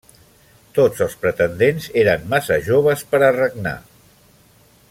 [0.77, 3.79] Tots els pretendents eren massa joves per a regnar.